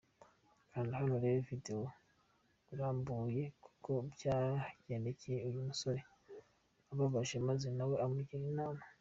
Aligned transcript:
Kanda 0.71 0.93
hano 0.99 1.11
Urebe 1.17 1.41
Video 1.49 1.79
irambuye 2.73 3.43
uko 3.69 3.91
byagendekeye 4.13 5.37
uyu 5.47 5.59
musore 5.67 5.99
ubabaje 6.91 7.37
maze 7.47 7.67
nawe 7.77 7.95
umugire 8.07 8.45
inama. 8.53 8.83